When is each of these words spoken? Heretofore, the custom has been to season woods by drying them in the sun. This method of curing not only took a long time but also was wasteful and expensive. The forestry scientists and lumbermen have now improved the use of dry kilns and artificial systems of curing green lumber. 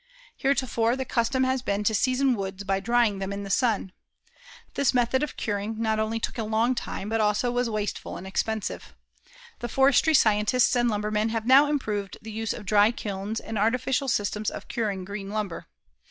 Heretofore, 0.35 0.95
the 0.95 1.05
custom 1.05 1.43
has 1.43 1.61
been 1.61 1.83
to 1.83 1.93
season 1.93 2.33
woods 2.35 2.63
by 2.63 2.79
drying 2.79 3.19
them 3.19 3.31
in 3.31 3.43
the 3.43 3.51
sun. 3.51 3.91
This 4.73 4.95
method 4.95 5.21
of 5.21 5.37
curing 5.37 5.79
not 5.79 5.99
only 5.99 6.19
took 6.19 6.39
a 6.39 6.43
long 6.43 6.73
time 6.73 7.07
but 7.07 7.21
also 7.21 7.51
was 7.51 7.69
wasteful 7.69 8.17
and 8.17 8.25
expensive. 8.25 8.95
The 9.59 9.69
forestry 9.69 10.15
scientists 10.15 10.75
and 10.75 10.89
lumbermen 10.89 11.29
have 11.29 11.45
now 11.45 11.67
improved 11.67 12.17
the 12.19 12.31
use 12.31 12.51
of 12.51 12.65
dry 12.65 12.89
kilns 12.89 13.39
and 13.39 13.59
artificial 13.59 14.07
systems 14.07 14.49
of 14.49 14.67
curing 14.67 15.05
green 15.05 15.29
lumber. 15.29 15.67